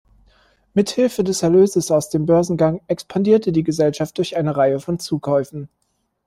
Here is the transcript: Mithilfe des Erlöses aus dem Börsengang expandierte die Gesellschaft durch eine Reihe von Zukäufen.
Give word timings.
Mithilfe 0.73 1.23
des 1.23 1.43
Erlöses 1.43 1.91
aus 1.91 2.09
dem 2.09 2.25
Börsengang 2.25 2.81
expandierte 2.87 3.51
die 3.51 3.61
Gesellschaft 3.61 4.17
durch 4.17 4.35
eine 4.35 4.57
Reihe 4.57 4.79
von 4.79 4.97
Zukäufen. 4.97 5.69